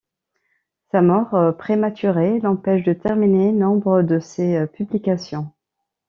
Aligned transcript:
Sa 0.91 1.03
mort 1.03 1.55
prématurée 1.59 2.39
l'empêche 2.39 2.83
de 2.83 2.93
terminer 2.93 3.51
nombre 3.51 4.01
de 4.01 4.17
ses 4.19 4.65
publications. 4.65 5.53